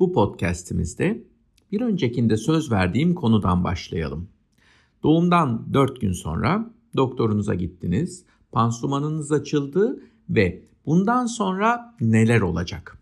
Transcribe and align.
Bu 0.00 0.12
podcast'imizde 0.12 1.22
bir 1.72 1.80
öncekinde 1.80 2.36
söz 2.36 2.72
verdiğim 2.72 3.14
konudan 3.14 3.64
başlayalım. 3.64 4.28
Doğumdan 5.02 5.66
4 5.72 6.00
gün 6.00 6.12
sonra 6.12 6.70
doktorunuza 6.96 7.54
gittiniz, 7.54 8.24
pansumanınız 8.52 9.32
açıldı 9.32 10.02
ve 10.28 10.62
bundan 10.86 11.26
sonra 11.26 11.94
neler 12.00 12.40
olacak? 12.40 12.98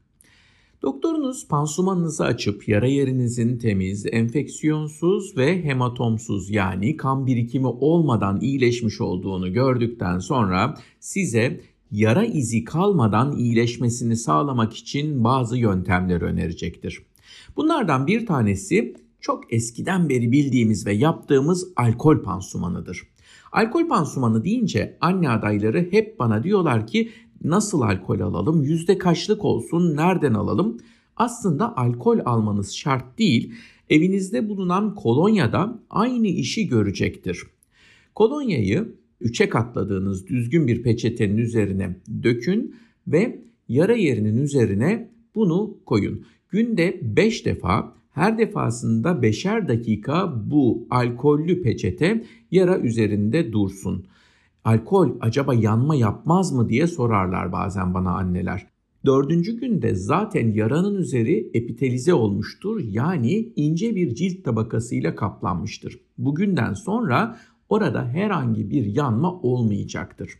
Doktorunuz 0.82 1.48
pansumanınızı 1.48 2.24
açıp 2.24 2.68
yara 2.68 2.86
yerinizin 2.86 3.58
temiz, 3.58 4.06
enfeksiyonsuz 4.06 5.36
ve 5.36 5.64
hematomsuz 5.64 6.50
yani 6.50 6.96
kan 6.96 7.26
birikimi 7.26 7.66
olmadan 7.66 8.40
iyileşmiş 8.40 9.00
olduğunu 9.00 9.52
gördükten 9.52 10.18
sonra 10.18 10.78
size 11.00 11.60
yara 11.92 12.24
izi 12.24 12.64
kalmadan 12.64 13.36
iyileşmesini 13.36 14.16
sağlamak 14.16 14.74
için 14.74 15.24
bazı 15.24 15.58
yöntemler 15.58 16.20
önerecektir. 16.20 17.02
Bunlardan 17.56 18.06
bir 18.06 18.26
tanesi 18.26 18.94
çok 19.20 19.52
eskiden 19.52 20.08
beri 20.08 20.32
bildiğimiz 20.32 20.86
ve 20.86 20.92
yaptığımız 20.92 21.68
alkol 21.76 22.22
pansumanıdır. 22.22 23.02
Alkol 23.52 23.88
pansumanı 23.88 24.44
deyince 24.44 24.98
anne 25.00 25.30
adayları 25.30 25.88
hep 25.90 26.18
bana 26.18 26.42
diyorlar 26.42 26.86
ki 26.86 27.10
nasıl 27.44 27.80
alkol 27.80 28.20
alalım, 28.20 28.62
yüzde 28.62 28.98
kaçlık 28.98 29.44
olsun, 29.44 29.96
nereden 29.96 30.34
alalım? 30.34 30.78
Aslında 31.16 31.76
alkol 31.76 32.18
almanız 32.24 32.74
şart 32.74 33.18
değil, 33.18 33.52
evinizde 33.90 34.48
bulunan 34.48 34.94
kolonya 34.94 35.52
da 35.52 35.78
aynı 35.90 36.26
işi 36.26 36.68
görecektir. 36.68 37.42
Kolonyayı 38.14 38.94
üçe 39.20 39.48
katladığınız 39.48 40.26
düzgün 40.26 40.66
bir 40.66 40.82
peçetenin 40.82 41.36
üzerine 41.36 41.96
dökün 42.22 42.74
ve 43.06 43.38
yara 43.68 43.94
yerinin 43.94 44.36
üzerine 44.36 45.10
bunu 45.34 45.76
koyun. 45.86 46.24
Günde 46.50 47.00
5 47.02 47.46
defa 47.46 47.94
her 48.10 48.38
defasında 48.38 49.10
5'er 49.10 49.68
dakika 49.68 50.42
bu 50.50 50.86
alkollü 50.90 51.62
peçete 51.62 52.24
yara 52.50 52.78
üzerinde 52.78 53.52
dursun. 53.52 54.06
Alkol 54.64 55.10
acaba 55.20 55.54
yanma 55.54 55.94
yapmaz 55.94 56.52
mı 56.52 56.68
diye 56.68 56.86
sorarlar 56.86 57.52
bazen 57.52 57.94
bana 57.94 58.10
anneler. 58.10 58.66
Dördüncü 59.06 59.60
günde 59.60 59.94
zaten 59.94 60.50
yaranın 60.50 60.94
üzeri 60.94 61.50
epitelize 61.54 62.14
olmuştur 62.14 62.80
yani 62.80 63.52
ince 63.56 63.96
bir 63.96 64.14
cilt 64.14 64.44
tabakasıyla 64.44 65.14
kaplanmıştır. 65.14 66.00
Bugünden 66.18 66.74
sonra 66.74 67.38
orada 67.68 68.08
herhangi 68.08 68.70
bir 68.70 68.84
yanma 68.84 69.32
olmayacaktır. 69.32 70.30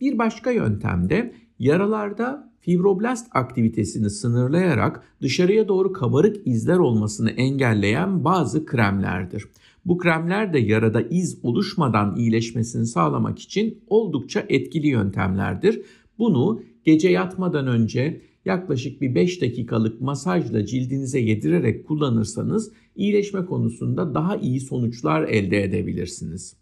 Bir 0.00 0.18
başka 0.18 0.50
yöntem 0.50 1.10
de 1.10 1.34
yaralarda 1.58 2.52
fibroblast 2.60 3.26
aktivitesini 3.30 4.10
sınırlayarak 4.10 5.02
dışarıya 5.22 5.68
doğru 5.68 5.92
kabarık 5.92 6.46
izler 6.46 6.76
olmasını 6.76 7.30
engelleyen 7.30 8.24
bazı 8.24 8.66
kremlerdir. 8.66 9.44
Bu 9.84 9.98
kremler 9.98 10.52
de 10.52 10.58
yarada 10.58 11.02
iz 11.02 11.38
oluşmadan 11.42 12.16
iyileşmesini 12.16 12.86
sağlamak 12.86 13.38
için 13.38 13.78
oldukça 13.86 14.46
etkili 14.48 14.86
yöntemlerdir. 14.86 15.82
Bunu 16.18 16.62
gece 16.84 17.08
yatmadan 17.08 17.66
önce 17.66 18.20
yaklaşık 18.44 19.00
bir 19.00 19.14
5 19.14 19.42
dakikalık 19.42 20.00
masajla 20.00 20.66
cildinize 20.66 21.20
yedirerek 21.20 21.86
kullanırsanız 21.86 22.72
iyileşme 22.96 23.46
konusunda 23.46 24.14
daha 24.14 24.36
iyi 24.36 24.60
sonuçlar 24.60 25.22
elde 25.22 25.62
edebilirsiniz. 25.62 26.61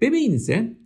Bebeğinize 0.00 0.78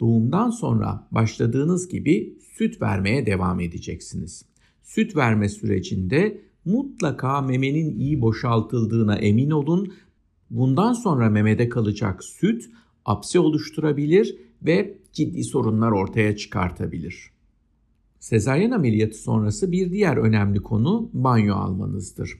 doğumdan 0.00 0.50
sonra 0.50 1.08
başladığınız 1.10 1.88
gibi 1.88 2.38
süt 2.54 2.82
vermeye 2.82 3.26
devam 3.26 3.60
edeceksiniz. 3.60 4.44
Süt 4.82 5.16
verme 5.16 5.48
sürecinde 5.48 6.40
mutlaka 6.64 7.40
memenin 7.40 7.98
iyi 7.98 8.20
boşaltıldığına 8.20 9.16
emin 9.16 9.50
olun. 9.50 9.92
Bundan 10.50 10.92
sonra 10.92 11.30
memede 11.30 11.68
kalacak 11.68 12.24
süt 12.24 12.70
apse 13.04 13.38
oluşturabilir 13.40 14.36
ve 14.62 14.98
ciddi 15.12 15.44
sorunlar 15.44 15.90
ortaya 15.90 16.36
çıkartabilir. 16.36 17.30
Sezaryen 18.18 18.70
ameliyatı 18.70 19.18
sonrası 19.18 19.72
bir 19.72 19.90
diğer 19.90 20.16
önemli 20.16 20.58
konu 20.58 21.10
banyo 21.12 21.54
almanızdır. 21.54 22.30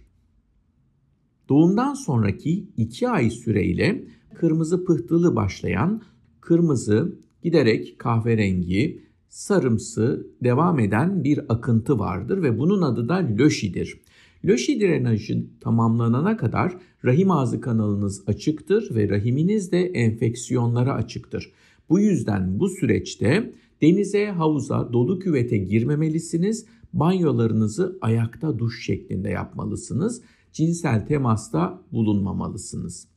Doğumdan 1.48 1.94
sonraki 1.94 2.68
2 2.76 3.08
ay 3.08 3.30
süreyle 3.30 4.04
kırmızı 4.34 4.84
pıhtılı 4.84 5.36
başlayan 5.36 6.02
kırmızı 6.46 7.18
giderek 7.42 7.98
kahverengi, 7.98 9.02
sarımsı 9.28 10.26
devam 10.44 10.78
eden 10.78 11.24
bir 11.24 11.40
akıntı 11.48 11.98
vardır 11.98 12.42
ve 12.42 12.58
bunun 12.58 12.82
adı 12.82 13.08
da 13.08 13.14
löşidir. 13.14 14.00
Löşi 14.44 14.80
drenajı 14.80 15.46
tamamlanana 15.60 16.36
kadar 16.36 16.76
rahim 17.04 17.30
ağzı 17.30 17.60
kanalınız 17.60 18.22
açıktır 18.26 18.94
ve 18.94 19.08
rahiminiz 19.08 19.72
de 19.72 19.80
enfeksiyonlara 19.80 20.94
açıktır. 20.94 21.52
Bu 21.88 22.00
yüzden 22.00 22.60
bu 22.60 22.68
süreçte 22.68 23.52
denize, 23.82 24.26
havuza, 24.26 24.92
dolu 24.92 25.18
küvete 25.18 25.56
girmemelisiniz. 25.56 26.66
Banyolarınızı 26.92 27.98
ayakta 28.00 28.58
duş 28.58 28.84
şeklinde 28.84 29.28
yapmalısınız. 29.28 30.22
Cinsel 30.52 31.06
temasta 31.06 31.82
bulunmamalısınız. 31.92 33.08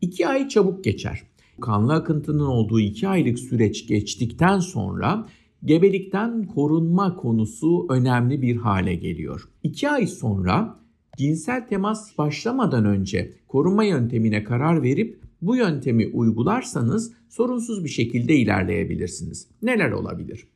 2 0.00 0.28
ay 0.28 0.48
çabuk 0.48 0.84
geçer. 0.84 1.33
Kanlı 1.60 1.94
akıntının 1.94 2.46
olduğu 2.46 2.80
2 2.80 3.08
aylık 3.08 3.38
süreç 3.38 3.86
geçtikten 3.86 4.58
sonra 4.58 5.26
gebelikten 5.64 6.46
korunma 6.46 7.16
konusu 7.16 7.86
önemli 7.88 8.42
bir 8.42 8.56
hale 8.56 8.94
geliyor. 8.94 9.48
2 9.62 9.90
ay 9.90 10.06
sonra 10.06 10.76
cinsel 11.16 11.68
temas 11.68 12.18
başlamadan 12.18 12.84
önce 12.84 13.32
korunma 13.48 13.84
yöntemine 13.84 14.44
karar 14.44 14.82
verip 14.82 15.20
bu 15.42 15.56
yöntemi 15.56 16.06
uygularsanız 16.06 17.12
sorunsuz 17.28 17.84
bir 17.84 17.88
şekilde 17.88 18.36
ilerleyebilirsiniz. 18.36 19.48
Neler 19.62 19.90
olabilir? 19.90 20.48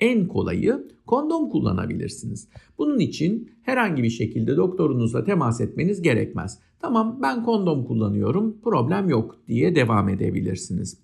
En 0.00 0.28
kolayı 0.28 0.88
kondom 1.06 1.50
kullanabilirsiniz. 1.50 2.48
Bunun 2.78 2.98
için 2.98 3.50
herhangi 3.62 4.02
bir 4.02 4.10
şekilde 4.10 4.56
doktorunuzla 4.56 5.24
temas 5.24 5.60
etmeniz 5.60 6.02
gerekmez. 6.02 6.58
Tamam 6.82 7.18
ben 7.22 7.44
kondom 7.44 7.84
kullanıyorum 7.84 8.60
problem 8.64 9.08
yok 9.08 9.38
diye 9.48 9.74
devam 9.74 10.08
edebilirsiniz. 10.08 10.98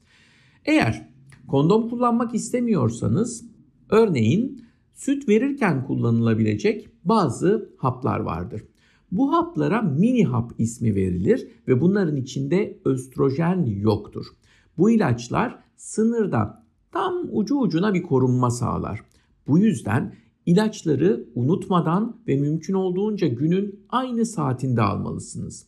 Eğer 0.64 1.08
kondom 1.48 1.88
kullanmak 1.88 2.34
istemiyorsanız 2.34 3.44
örneğin 3.90 4.64
süt 4.94 5.28
verirken 5.28 5.86
kullanılabilecek 5.86 6.88
bazı 7.04 7.70
haplar 7.76 8.20
vardır. 8.20 8.62
Bu 9.12 9.32
haplara 9.32 9.82
mini 9.82 10.24
hap 10.24 10.52
ismi 10.58 10.94
verilir 10.94 11.48
ve 11.68 11.80
bunların 11.80 12.16
içinde 12.16 12.78
östrojen 12.84 13.66
yoktur. 13.66 14.26
Bu 14.78 14.90
ilaçlar 14.90 15.58
sınırda 15.76 16.64
tam 16.92 17.14
ucu 17.32 17.58
ucuna 17.58 17.94
bir 17.94 18.02
korunma 18.02 18.50
sağlar. 18.50 19.00
Bu 19.46 19.58
yüzden 19.58 20.14
ilaçları 20.48 21.24
unutmadan 21.34 22.16
ve 22.28 22.36
mümkün 22.36 22.74
olduğunca 22.74 23.26
günün 23.26 23.80
aynı 23.88 24.26
saatinde 24.26 24.82
almalısınız. 24.82 25.66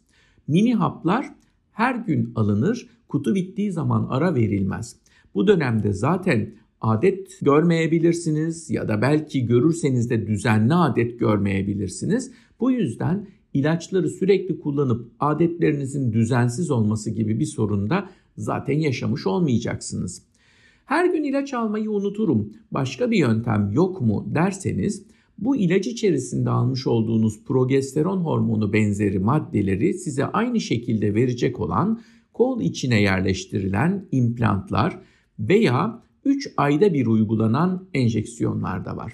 Mini 0.48 0.74
haplar 0.74 1.26
her 1.72 1.94
gün 1.94 2.32
alınır, 2.34 2.86
kutu 3.08 3.34
bittiği 3.34 3.72
zaman 3.72 4.06
ara 4.10 4.34
verilmez. 4.34 4.96
Bu 5.34 5.46
dönemde 5.46 5.92
zaten 5.92 6.54
adet 6.80 7.40
görmeyebilirsiniz 7.42 8.70
ya 8.70 8.88
da 8.88 9.02
belki 9.02 9.46
görürseniz 9.46 10.10
de 10.10 10.26
düzenli 10.26 10.74
adet 10.74 11.20
görmeyebilirsiniz. 11.20 12.32
Bu 12.60 12.70
yüzden 12.70 13.26
ilaçları 13.54 14.08
sürekli 14.08 14.60
kullanıp 14.60 15.10
adetlerinizin 15.20 16.12
düzensiz 16.12 16.70
olması 16.70 17.10
gibi 17.10 17.40
bir 17.40 17.46
sorun 17.46 17.90
da 17.90 18.10
zaten 18.36 18.78
yaşamış 18.78 19.26
olmayacaksınız. 19.26 20.29
Her 20.90 21.04
gün 21.04 21.24
ilaç 21.24 21.54
almayı 21.54 21.90
unuturum. 21.90 22.52
Başka 22.70 23.10
bir 23.10 23.16
yöntem 23.16 23.70
yok 23.72 24.00
mu 24.00 24.26
derseniz 24.34 25.06
bu 25.38 25.56
ilaç 25.56 25.86
içerisinde 25.86 26.50
almış 26.50 26.86
olduğunuz 26.86 27.44
progesteron 27.44 28.20
hormonu 28.20 28.72
benzeri 28.72 29.18
maddeleri 29.18 29.94
size 29.94 30.24
aynı 30.24 30.60
şekilde 30.60 31.14
verecek 31.14 31.60
olan 31.60 32.00
kol 32.32 32.60
içine 32.60 33.02
yerleştirilen 33.02 34.08
implantlar 34.12 34.98
veya 35.38 36.02
3 36.24 36.52
ayda 36.56 36.94
bir 36.94 37.06
uygulanan 37.06 37.88
enjeksiyonlar 37.94 38.84
da 38.84 38.96
var. 38.96 39.12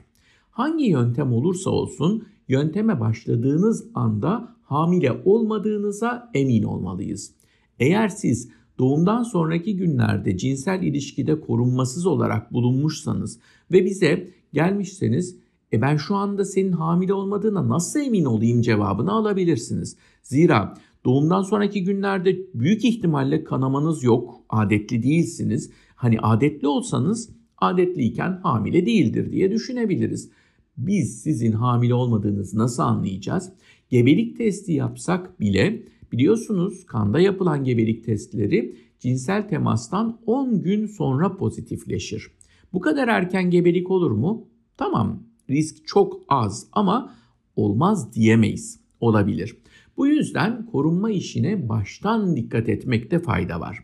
Hangi 0.50 0.84
yöntem 0.84 1.32
olursa 1.32 1.70
olsun 1.70 2.26
yönteme 2.48 3.00
başladığınız 3.00 3.86
anda 3.94 4.56
hamile 4.62 5.12
olmadığınıza 5.24 6.30
emin 6.34 6.62
olmalıyız. 6.62 7.34
Eğer 7.78 8.08
siz 8.08 8.55
doğumdan 8.78 9.22
sonraki 9.22 9.76
günlerde 9.76 10.36
cinsel 10.36 10.82
ilişkide 10.82 11.40
korunmasız 11.40 12.06
olarak 12.06 12.52
bulunmuşsanız 12.52 13.38
ve 13.72 13.84
bize 13.84 14.30
gelmişseniz 14.52 15.36
e 15.72 15.80
ben 15.82 15.96
şu 15.96 16.14
anda 16.14 16.44
senin 16.44 16.72
hamile 16.72 17.12
olmadığına 17.12 17.68
nasıl 17.68 18.00
emin 18.00 18.24
olayım 18.24 18.62
cevabını 18.62 19.12
alabilirsiniz. 19.12 19.96
Zira 20.22 20.74
doğumdan 21.04 21.42
sonraki 21.42 21.84
günlerde 21.84 22.38
büyük 22.54 22.84
ihtimalle 22.84 23.44
kanamanız 23.44 24.04
yok, 24.04 24.40
adetli 24.48 25.02
değilsiniz. 25.02 25.70
Hani 25.94 26.20
adetli 26.20 26.68
olsanız 26.68 27.30
adetliyken 27.58 28.40
hamile 28.42 28.86
değildir 28.86 29.32
diye 29.32 29.50
düşünebiliriz. 29.52 30.30
biz 30.76 31.22
sizin 31.22 31.52
hamile 31.52 31.94
olmadığınızı 31.94 32.58
nasıl 32.58 32.82
anlayacağız? 32.82 33.52
Gebelik 33.90 34.36
testi 34.36 34.72
yapsak 34.72 35.40
bile 35.40 35.82
biliyorsunuz 36.12 36.86
kanda 36.86 37.20
yapılan 37.20 37.64
gebelik 37.64 38.04
testleri 38.04 38.76
cinsel 38.98 39.48
temastan 39.48 40.20
10 40.26 40.62
gün 40.62 40.86
sonra 40.86 41.36
pozitifleşir. 41.36 42.30
Bu 42.72 42.80
kadar 42.80 43.08
erken 43.08 43.50
gebelik 43.50 43.90
olur 43.90 44.10
mu? 44.10 44.48
Tamam 44.76 45.22
risk 45.50 45.86
çok 45.86 46.20
az 46.28 46.66
ama 46.72 47.14
olmaz 47.56 48.14
diyemeyiz. 48.14 48.80
Olabilir. 49.00 49.56
Bu 49.96 50.06
yüzden 50.06 50.66
korunma 50.66 51.10
işine 51.10 51.68
baştan 51.68 52.36
dikkat 52.36 52.68
etmekte 52.68 53.18
fayda 53.18 53.60
var. 53.60 53.78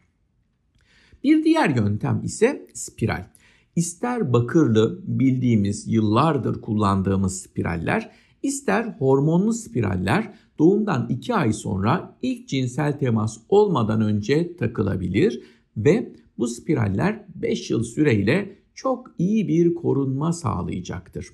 Bir 1.24 1.44
diğer 1.44 1.76
yöntem 1.76 2.20
ise 2.24 2.66
spiral. 2.74 3.26
İster 3.76 4.32
bakırlı 4.32 5.00
bildiğimiz 5.04 5.88
yıllardır 5.88 6.60
kullandığımız 6.60 7.40
spiraller, 7.40 8.10
ister 8.42 8.84
hormonlu 8.84 9.52
spiraller 9.52 10.34
doğumdan 10.58 11.06
2 11.08 11.34
ay 11.34 11.52
sonra 11.52 12.16
ilk 12.22 12.48
cinsel 12.48 12.98
temas 12.98 13.38
olmadan 13.48 14.00
önce 14.00 14.56
takılabilir 14.56 15.42
ve 15.76 16.12
bu 16.38 16.48
spiraller 16.48 17.24
5 17.34 17.70
yıl 17.70 17.82
süreyle 17.82 18.56
çok 18.74 19.14
iyi 19.18 19.48
bir 19.48 19.74
korunma 19.74 20.32
sağlayacaktır. 20.32 21.26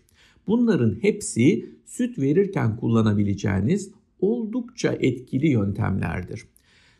Bunların 0.46 0.98
hepsi 1.02 1.70
süt 1.84 2.18
verirken 2.18 2.76
kullanabileceğiniz 2.76 3.90
oldukça 4.20 4.92
etkili 5.00 5.48
yöntemlerdir. 5.48 6.44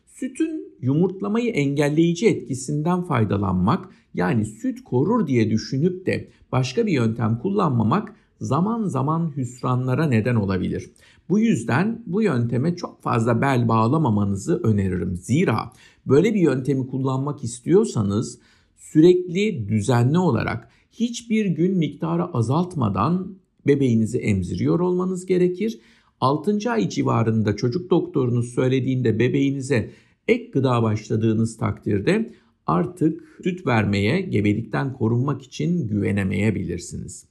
Sütün 0.06 0.74
yumurtlamayı 0.80 1.50
engelleyici 1.50 2.28
etkisinden 2.28 3.02
faydalanmak 3.02 3.88
yani 4.14 4.44
süt 4.44 4.84
korur 4.84 5.26
diye 5.26 5.50
düşünüp 5.50 6.06
de 6.06 6.28
başka 6.52 6.86
bir 6.86 6.92
yöntem 6.92 7.38
kullanmamak 7.38 8.14
zaman 8.40 8.84
zaman 8.84 9.32
hüsranlara 9.36 10.06
neden 10.06 10.34
olabilir. 10.34 10.90
Bu 11.28 11.38
yüzden 11.38 12.02
bu 12.06 12.22
yönteme 12.22 12.76
çok 12.76 13.02
fazla 13.02 13.40
bel 13.40 13.68
bağlamamanızı 13.68 14.60
öneririm. 14.62 15.16
Zira 15.16 15.72
böyle 16.06 16.34
bir 16.34 16.40
yöntemi 16.40 16.86
kullanmak 16.86 17.44
istiyorsanız 17.44 18.38
sürekli 18.76 19.68
düzenli 19.68 20.18
olarak 20.18 20.68
hiçbir 20.92 21.46
gün 21.46 21.78
miktarı 21.78 22.24
azaltmadan 22.24 23.34
bebeğinizi 23.66 24.18
emziriyor 24.18 24.80
olmanız 24.80 25.26
gerekir. 25.26 25.80
6. 26.20 26.70
ay 26.70 26.88
civarında 26.88 27.56
çocuk 27.56 27.90
doktorunuz 27.90 28.54
söylediğinde 28.54 29.18
bebeğinize 29.18 29.90
ek 30.28 30.50
gıda 30.52 30.82
başladığınız 30.82 31.56
takdirde 31.56 32.34
artık 32.66 33.22
süt 33.42 33.66
vermeye, 33.66 34.20
gebelikten 34.20 34.92
korunmak 34.92 35.42
için 35.42 35.88
güvenemeyebilirsiniz. 35.88 37.24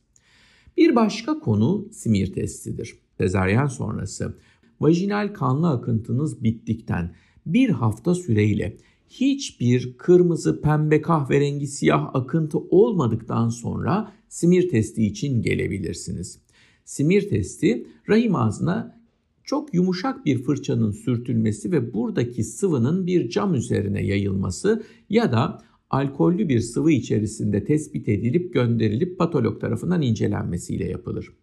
Bir 0.78 0.96
başka 0.96 1.40
konu 1.40 1.88
simir 1.92 2.34
testidir. 2.34 2.96
Sezaryen 3.18 3.68
sonrası 3.68 4.38
vajinal 4.80 5.34
kanlı 5.34 5.70
akıntınız 5.70 6.44
bittikten 6.44 7.16
bir 7.46 7.70
hafta 7.70 8.16
süreyle 8.16 8.78
hiçbir 9.10 9.98
kırmızı, 9.98 10.62
pembe, 10.62 11.02
kahverengi, 11.02 11.68
siyah 11.68 12.16
akıntı 12.16 12.58
olmadıktan 12.58 13.50
sonra 13.50 14.14
simir 14.30 14.70
testi 14.70 15.06
için 15.06 15.42
gelebilirsiniz. 15.42 16.40
Simir 16.86 17.30
testi 17.30 17.88
rahim 18.10 18.36
ağzına 18.36 19.02
çok 19.44 19.74
yumuşak 19.74 20.26
bir 20.26 20.44
fırçanın 20.44 20.92
sürtülmesi 20.92 21.72
ve 21.72 21.94
buradaki 21.94 22.44
sıvının 22.44 23.08
bir 23.08 23.30
cam 23.30 23.56
üzerine 23.56 24.06
yayılması 24.06 24.84
ya 25.10 25.32
da 25.32 25.64
alkollü 25.90 26.50
bir 26.50 26.60
sıvı 26.60 26.92
içerisinde 26.92 27.64
tespit 27.64 28.10
edilip 28.10 28.54
gönderilip 28.54 29.20
patolog 29.20 29.62
tarafından 29.62 30.02
incelenmesiyle 30.02 30.86
yapılır. 30.86 31.34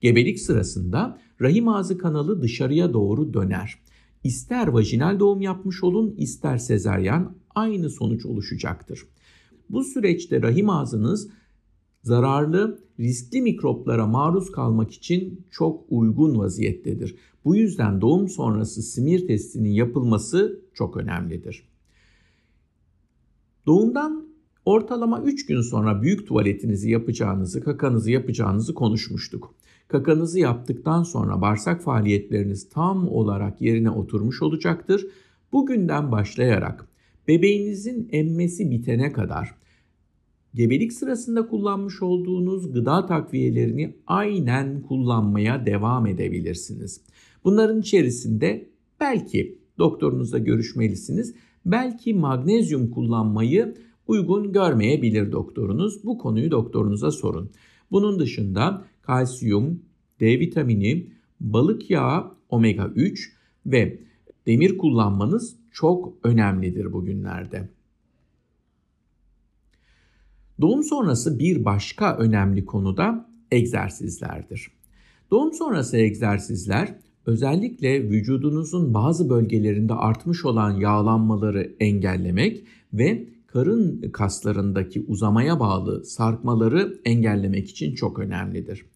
Gebelik 0.00 0.40
sırasında 0.40 1.18
rahim 1.40 1.68
ağzı 1.68 1.98
kanalı 1.98 2.42
dışarıya 2.42 2.92
doğru 2.92 3.34
döner. 3.34 3.78
İster 4.24 4.66
vajinal 4.66 5.18
doğum 5.20 5.40
yapmış 5.40 5.82
olun 5.82 6.14
ister 6.18 6.58
sezeryan 6.58 7.36
aynı 7.54 7.90
sonuç 7.90 8.26
oluşacaktır. 8.26 9.06
Bu 9.70 9.84
süreçte 9.84 10.42
rahim 10.42 10.70
ağzınız 10.70 11.28
zararlı, 12.02 12.78
riskli 13.00 13.42
mikroplara 13.42 14.06
maruz 14.06 14.52
kalmak 14.52 14.92
için 14.92 15.46
çok 15.50 15.84
uygun 15.90 16.38
vaziyettedir. 16.38 17.16
Bu 17.44 17.56
yüzden 17.56 18.00
doğum 18.00 18.28
sonrası 18.28 18.82
simir 18.82 19.26
testinin 19.26 19.70
yapılması 19.70 20.60
çok 20.74 20.96
önemlidir. 20.96 21.71
Doğumdan 23.66 24.26
ortalama 24.64 25.22
3 25.22 25.46
gün 25.46 25.60
sonra 25.60 26.02
büyük 26.02 26.26
tuvaletinizi 26.26 26.90
yapacağınızı, 26.90 27.60
kakanızı 27.64 28.10
yapacağınızı 28.10 28.74
konuşmuştuk. 28.74 29.54
Kakanızı 29.88 30.40
yaptıktan 30.40 31.02
sonra 31.02 31.40
bağırsak 31.40 31.82
faaliyetleriniz 31.82 32.68
tam 32.68 33.08
olarak 33.08 33.60
yerine 33.60 33.90
oturmuş 33.90 34.42
olacaktır. 34.42 35.06
Bugünden 35.52 36.12
başlayarak 36.12 36.88
bebeğinizin 37.28 38.08
emmesi 38.12 38.70
bitene 38.70 39.12
kadar 39.12 39.54
gebelik 40.54 40.92
sırasında 40.92 41.46
kullanmış 41.48 42.02
olduğunuz 42.02 42.72
gıda 42.72 43.06
takviyelerini 43.06 43.96
aynen 44.06 44.82
kullanmaya 44.82 45.66
devam 45.66 46.06
edebilirsiniz. 46.06 47.00
Bunların 47.44 47.80
içerisinde 47.80 48.68
belki 49.00 49.58
doktorunuzla 49.78 50.38
görüşmelisiniz. 50.38 51.34
Belki 51.66 52.14
magnezyum 52.14 52.90
kullanmayı 52.90 53.74
uygun 54.06 54.52
görmeyebilir 54.52 55.32
doktorunuz. 55.32 56.04
Bu 56.04 56.18
konuyu 56.18 56.50
doktorunuza 56.50 57.10
sorun. 57.10 57.50
Bunun 57.90 58.18
dışında 58.18 58.84
kalsiyum, 59.02 59.82
D 60.20 60.40
vitamini, 60.40 61.06
balık 61.40 61.90
yağı, 61.90 62.34
omega 62.48 62.86
3 62.86 63.32
ve 63.66 64.00
demir 64.46 64.78
kullanmanız 64.78 65.56
çok 65.72 66.14
önemlidir 66.22 66.92
bugünlerde. 66.92 67.68
Doğum 70.60 70.82
sonrası 70.82 71.38
bir 71.38 71.64
başka 71.64 72.16
önemli 72.16 72.64
konu 72.64 72.96
da 72.96 73.28
egzersizlerdir. 73.50 74.70
Doğum 75.30 75.52
sonrası 75.52 75.96
egzersizler 75.96 76.94
özellikle 77.26 78.10
vücudunuzun 78.10 78.94
bazı 78.94 79.30
bölgelerinde 79.30 79.94
artmış 79.94 80.44
olan 80.44 80.70
yağlanmaları 80.70 81.74
engellemek 81.80 82.64
ve 82.92 83.28
karın 83.46 84.10
kaslarındaki 84.12 85.04
uzamaya 85.08 85.60
bağlı 85.60 86.04
sarkmaları 86.04 87.00
engellemek 87.04 87.70
için 87.70 87.94
çok 87.94 88.18
önemlidir. 88.18 88.86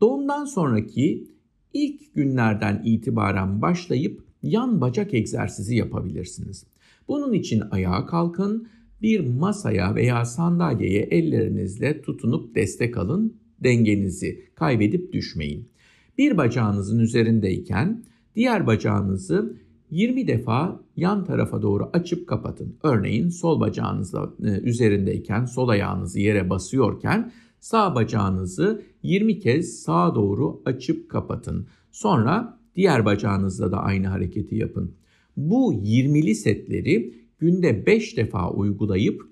Doğumdan 0.00 0.44
sonraki 0.44 1.26
ilk 1.72 2.14
günlerden 2.14 2.82
itibaren 2.84 3.62
başlayıp 3.62 4.22
yan 4.42 4.80
bacak 4.80 5.14
egzersizi 5.14 5.76
yapabilirsiniz. 5.76 6.64
Bunun 7.08 7.32
için 7.32 7.62
ayağa 7.70 8.06
kalkın, 8.06 8.68
bir 9.02 9.20
masaya 9.20 9.94
veya 9.94 10.24
sandalyeye 10.24 11.02
ellerinizle 11.02 12.02
tutunup 12.02 12.54
destek 12.54 12.96
alın, 12.96 13.36
dengenizi 13.64 14.44
kaybedip 14.54 15.12
düşmeyin. 15.12 15.68
Bir 16.20 16.36
bacağınızın 16.36 16.98
üzerindeyken 16.98 18.04
diğer 18.36 18.66
bacağınızı 18.66 19.56
20 19.90 20.26
defa 20.26 20.80
yan 20.96 21.24
tarafa 21.24 21.62
doğru 21.62 21.90
açıp 21.92 22.28
kapatın. 22.28 22.76
Örneğin 22.82 23.28
sol 23.28 23.60
bacağınızla 23.60 24.32
e, 24.44 24.48
üzerindeyken, 24.48 25.44
sol 25.44 25.68
ayağınızı 25.68 26.20
yere 26.20 26.50
basıyorken 26.50 27.32
sağ 27.60 27.94
bacağınızı 27.94 28.82
20 29.02 29.38
kez 29.38 29.82
sağa 29.82 30.14
doğru 30.14 30.62
açıp 30.64 31.10
kapatın. 31.10 31.66
Sonra 31.92 32.58
diğer 32.76 33.04
bacağınızla 33.04 33.72
da 33.72 33.78
aynı 33.78 34.06
hareketi 34.06 34.54
yapın. 34.54 34.94
Bu 35.36 35.74
20'li 35.74 36.34
setleri 36.34 37.14
günde 37.38 37.86
5 37.86 38.16
defa 38.16 38.50
uygulayıp 38.50 39.22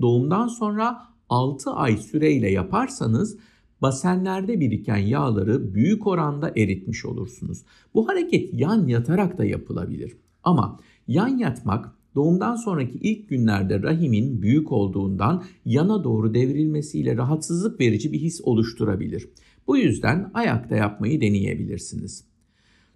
doğumdan 0.00 0.48
sonra 0.48 1.02
6 1.28 1.70
ay 1.70 1.96
süreyle 1.96 2.50
yaparsanız 2.50 3.38
basenlerde 3.82 4.60
biriken 4.60 4.96
yağları 4.96 5.74
büyük 5.74 6.06
oranda 6.06 6.52
eritmiş 6.56 7.04
olursunuz. 7.04 7.64
Bu 7.94 8.08
hareket 8.08 8.54
yan 8.54 8.86
yatarak 8.86 9.38
da 9.38 9.44
yapılabilir. 9.44 10.16
Ama 10.44 10.80
yan 11.08 11.38
yatmak 11.38 11.92
doğumdan 12.14 12.56
sonraki 12.56 12.98
ilk 12.98 13.28
günlerde 13.28 13.82
rahimin 13.82 14.42
büyük 14.42 14.72
olduğundan 14.72 15.44
yana 15.64 16.04
doğru 16.04 16.34
devrilmesiyle 16.34 17.16
rahatsızlık 17.16 17.80
verici 17.80 18.12
bir 18.12 18.18
his 18.18 18.40
oluşturabilir. 18.44 19.28
Bu 19.66 19.76
yüzden 19.76 20.30
ayakta 20.34 20.76
yapmayı 20.76 21.20
deneyebilirsiniz. 21.20 22.24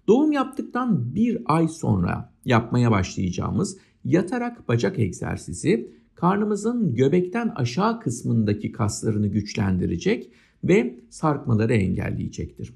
Doğum 0.09 0.33
yaptıktan 0.33 1.15
bir 1.15 1.43
ay 1.45 1.69
sonra 1.69 2.33
yapmaya 2.45 2.91
başlayacağımız 2.91 3.79
yatarak 4.05 4.69
bacak 4.69 4.99
egzersizi 4.99 5.93
karnımızın 6.15 6.95
göbekten 6.95 7.49
aşağı 7.49 8.01
kısmındaki 8.01 8.73
kaslarını 8.73 9.27
güçlendirecek 9.27 10.31
ve 10.65 10.99
sarkmaları 11.11 11.75
engelleyecektir. 11.75 12.75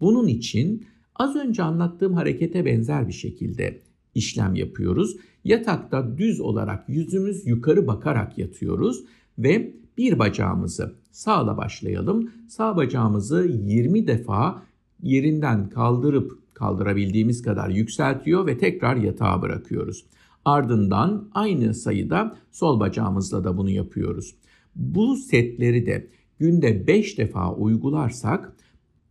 Bunun 0.00 0.28
için 0.28 0.86
az 1.16 1.36
önce 1.36 1.62
anlattığım 1.62 2.14
harekete 2.14 2.64
benzer 2.64 3.08
bir 3.08 3.12
şekilde 3.12 3.80
işlem 4.14 4.54
yapıyoruz. 4.54 5.16
Yatakta 5.44 6.18
düz 6.18 6.40
olarak 6.40 6.88
yüzümüz 6.88 7.46
yukarı 7.46 7.86
bakarak 7.86 8.38
yatıyoruz 8.38 9.04
ve 9.38 9.74
bir 9.98 10.18
bacağımızı 10.18 10.94
sağla 11.10 11.56
başlayalım. 11.56 12.30
Sağ 12.48 12.76
bacağımızı 12.76 13.48
20 13.64 14.06
defa 14.06 14.62
yerinden 15.02 15.68
kaldırıp 15.68 16.38
kaldırabildiğimiz 16.54 17.42
kadar 17.42 17.68
yükseltiyor 17.68 18.46
ve 18.46 18.58
tekrar 18.58 18.96
yatağa 18.96 19.42
bırakıyoruz. 19.42 20.04
Ardından 20.44 21.28
aynı 21.32 21.74
sayıda 21.74 22.36
sol 22.52 22.80
bacağımızla 22.80 23.44
da 23.44 23.56
bunu 23.56 23.70
yapıyoruz. 23.70 24.34
Bu 24.76 25.16
setleri 25.16 25.86
de 25.86 26.06
günde 26.38 26.86
5 26.86 27.18
defa 27.18 27.54
uygularsak 27.54 28.52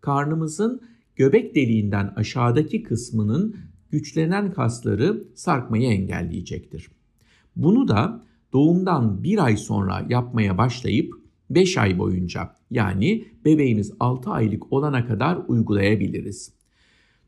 karnımızın 0.02 0.82
göbek 1.16 1.56
deliğinden 1.56 2.14
aşağıdaki 2.16 2.84
kısmının 2.84 3.56
güçlenen 3.92 4.54
kasları 4.54 5.24
sarkmayı 5.36 5.90
engelleyecektir. 5.90 6.92
Bunu 7.56 7.88
da 7.88 8.24
doğumdan 8.54 9.24
bir 9.24 9.46
ay 9.46 9.58
sonra 9.58 10.06
yapmaya 10.10 10.58
başlayıp 10.58 11.14
5 11.50 11.78
ay 11.78 12.00
boyunca 12.00 12.56
yani 12.72 13.26
bebeğimiz 13.46 13.92
6 14.00 14.30
aylık 14.30 14.74
olana 14.74 15.08
kadar 15.08 15.40
uygulayabiliriz. 15.48 16.54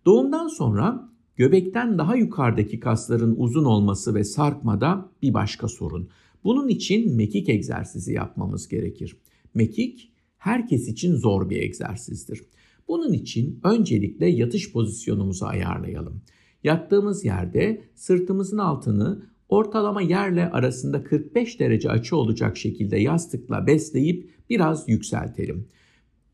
Doğumdan 0.06 0.48
sonra 0.48 1.10
göbekten 1.36 1.98
daha 1.98 2.16
yukarıdaki 2.16 2.80
kasların 2.80 3.36
uzun 3.38 3.66
olması 3.66 4.16
ve 4.16 4.24
sarkmada 4.24 5.10
bir 5.22 5.34
başka 5.34 5.68
sorun. 5.68 6.10
Bunun 6.44 6.68
için 6.68 7.16
mekik 7.16 7.50
egzersizi 7.50 8.14
yapmamız 8.14 8.68
gerekir. 8.68 9.18
Mekik 9.54 10.12
herkes 10.38 10.88
için 10.88 11.16
zor 11.16 11.50
bir 11.50 11.62
egzersizdir. 11.62 12.42
Bunun 12.88 13.14
için 13.14 13.60
öncelikle 13.64 14.30
yatış 14.30 14.72
pozisyonumuzu 14.72 15.46
ayarlayalım. 15.46 16.22
Yattığımız 16.64 17.26
yerde 17.26 17.82
sırtımızın 17.96 18.58
altını 18.58 19.30
ortalama 19.50 20.02
yerle 20.02 20.50
arasında 20.50 21.04
45 21.04 21.60
derece 21.60 21.90
açı 21.90 22.16
olacak 22.18 22.58
şekilde 22.58 22.98
yastıkla 22.98 23.68
besleyip 23.68 24.30
biraz 24.50 24.90
yükseltelim. 24.90 25.68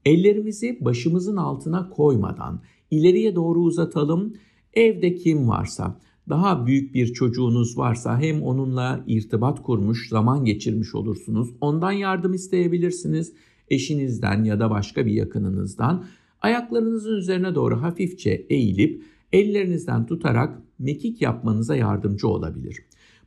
Ellerimizi 0.06 0.78
başımızın 0.82 1.38
altına 1.38 1.90
koymadan 1.90 2.62
ileriye 2.92 3.36
doğru 3.36 3.60
uzatalım. 3.60 4.34
Evde 4.74 5.16
kim 5.16 5.50
varsa, 5.50 6.00
daha 6.30 6.68
büyük 6.68 6.94
bir 6.94 7.14
çocuğunuz 7.14 7.78
varsa 7.78 8.20
hem 8.20 8.44
onunla 8.44 9.04
irtibat 9.08 9.64
kurmuş, 9.64 10.10
zaman 10.10 10.46
geçirmiş 10.46 10.96
olursunuz. 10.96 11.50
Ondan 11.62 11.92
yardım 11.92 12.34
isteyebilirsiniz. 12.34 13.34
Eşinizden 13.70 14.44
ya 14.44 14.60
da 14.60 14.70
başka 14.70 15.06
bir 15.06 15.12
yakınınızdan 15.12 16.06
ayaklarınızın 16.42 17.18
üzerine 17.18 17.56
doğru 17.56 17.82
hafifçe 17.82 18.46
eğilip 18.50 19.04
ellerinizden 19.34 20.06
tutarak 20.06 20.62
mekik 20.80 21.22
yapmanıza 21.22 21.76
yardımcı 21.76 22.28
olabilir. 22.28 22.78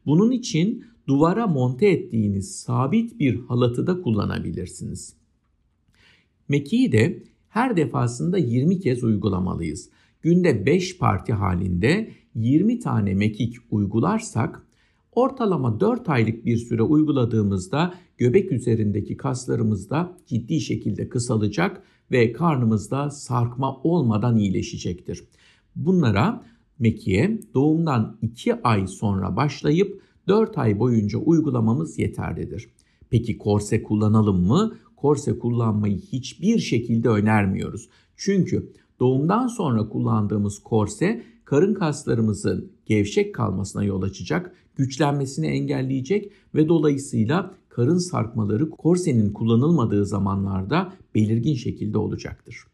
Bunun 0.06 0.30
için 0.30 0.84
duvara 1.08 1.46
monte 1.46 1.88
ettiğiniz 1.88 2.56
sabit 2.56 3.18
bir 3.20 3.40
halatı 3.40 3.86
da 3.86 4.02
kullanabilirsiniz. 4.02 5.14
Mekiği 6.48 6.92
de 6.92 7.22
her 7.48 7.76
defasında 7.76 8.38
20 8.38 8.80
kez 8.80 9.04
uygulamalıyız. 9.04 9.90
Günde 10.22 10.66
5 10.66 10.98
parti 10.98 11.32
halinde 11.32 12.10
20 12.38 12.78
tane 12.78 13.14
mekik 13.14 13.56
uygularsak 13.70 14.66
ortalama 15.12 15.80
4 15.80 16.08
aylık 16.08 16.46
bir 16.46 16.56
süre 16.56 16.82
uyguladığımızda 16.82 17.94
göbek 18.18 18.52
üzerindeki 18.52 19.16
kaslarımız 19.16 19.90
da 19.90 20.16
ciddi 20.26 20.60
şekilde 20.60 21.08
kısalacak 21.08 21.82
ve 22.10 22.32
karnımızda 22.32 23.10
sarkma 23.10 23.76
olmadan 23.82 24.36
iyileşecektir. 24.36 25.24
Bunlara 25.76 26.44
mekiğe 26.78 27.40
doğumdan 27.54 28.18
2 28.22 28.62
ay 28.62 28.86
sonra 28.86 29.36
başlayıp 29.36 30.02
4 30.28 30.58
ay 30.58 30.78
boyunca 30.78 31.18
uygulamamız 31.18 31.98
yeterlidir. 31.98 32.68
Peki 33.10 33.38
korse 33.38 33.82
kullanalım 33.82 34.46
mı? 34.46 34.74
Korse 34.96 35.38
kullanmayı 35.38 35.98
hiçbir 35.98 36.58
şekilde 36.58 37.08
önermiyoruz. 37.08 37.88
Çünkü 38.16 38.72
doğumdan 39.00 39.46
sonra 39.46 39.88
kullandığımız 39.88 40.58
korse 40.58 41.22
karın 41.48 41.74
kaslarımızın 41.74 42.72
gevşek 42.86 43.34
kalmasına 43.34 43.84
yol 43.84 44.02
açacak, 44.02 44.54
güçlenmesini 44.76 45.46
engelleyecek 45.46 46.32
ve 46.54 46.68
dolayısıyla 46.68 47.54
karın 47.68 47.98
sarkmaları 47.98 48.70
korsenin 48.70 49.32
kullanılmadığı 49.32 50.06
zamanlarda 50.06 50.92
belirgin 51.14 51.54
şekilde 51.54 51.98
olacaktır. 51.98 52.64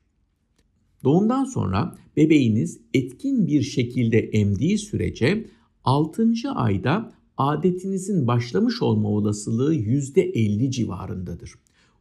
Doğumdan 1.04 1.44
sonra 1.44 1.96
bebeğiniz 2.16 2.80
etkin 2.94 3.46
bir 3.46 3.62
şekilde 3.62 4.18
emdiği 4.18 4.78
sürece 4.78 5.46
6. 5.84 6.32
ayda 6.54 7.12
adetinizin 7.36 8.26
başlamış 8.26 8.82
olma 8.82 9.08
olasılığı 9.08 9.74
%50 9.74 10.70
civarındadır. 10.70 11.54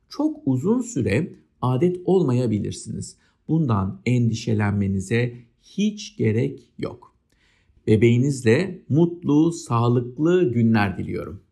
Çok 0.09 0.41
uzun 0.45 0.81
süre 0.81 1.33
adet 1.61 1.97
olmayabilirsiniz. 2.05 3.17
Bundan 3.47 4.01
endişelenmenize 4.05 5.33
hiç 5.63 6.17
gerek 6.17 6.71
yok. 6.77 7.15
Bebeğinizle 7.87 8.81
mutlu, 8.89 9.51
sağlıklı 9.51 10.51
günler 10.51 10.97
diliyorum. 10.97 11.43